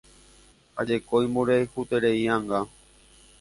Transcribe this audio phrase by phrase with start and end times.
[0.75, 2.59] Ha jeko imboriahutereíanga